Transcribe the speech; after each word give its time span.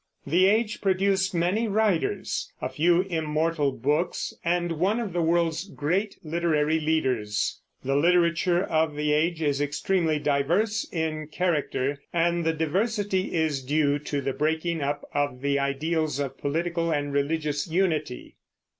The 0.25 0.47
age 0.47 0.81
produced 0.81 1.35
many 1.35 1.67
writers, 1.67 2.51
a 2.59 2.69
few 2.69 3.01
immortal 3.01 3.71
books, 3.71 4.33
and 4.43 4.71
one 4.71 4.99
of 4.99 5.13
the 5.13 5.21
world's 5.21 5.67
great 5.69 6.15
literary 6.23 6.79
leaders. 6.79 7.61
The 7.83 7.95
literature 7.95 8.63
of 8.63 8.95
the 8.95 9.13
age 9.13 9.43
is 9.43 9.61
extremely 9.61 10.17
diverse 10.17 10.87
in 10.91 11.27
character, 11.27 11.99
and 12.11 12.43
the 12.43 12.53
diversity 12.53 13.35
is 13.35 13.61
due 13.61 13.99
to 13.99 14.21
the 14.21 14.33
breaking 14.33 14.81
up 14.81 15.07
of 15.13 15.41
the 15.43 15.59
ideals 15.59 16.17
of 16.17 16.35
political 16.39 16.91
and 16.91 17.13
religious 17.13 17.67
unity. 17.69 18.37